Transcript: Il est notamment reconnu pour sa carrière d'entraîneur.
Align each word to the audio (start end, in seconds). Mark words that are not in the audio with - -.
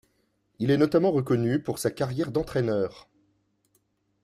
Il 0.57 0.71
est 0.71 0.79
notamment 0.79 1.11
reconnu 1.11 1.61
pour 1.61 1.77
sa 1.77 1.91
carrière 1.91 2.31
d'entraîneur. 2.31 3.07